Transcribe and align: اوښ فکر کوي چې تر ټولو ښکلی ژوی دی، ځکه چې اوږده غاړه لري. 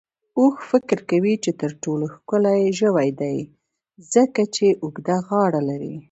اوښ 0.39 0.55
فکر 0.71 0.99
کوي 1.09 1.33
چې 1.43 1.51
تر 1.61 1.71
ټولو 1.83 2.05
ښکلی 2.15 2.61
ژوی 2.79 3.09
دی، 3.19 3.37
ځکه 4.13 4.41
چې 4.55 4.65
اوږده 4.83 5.17
غاړه 5.27 5.61
لري. 5.69 5.95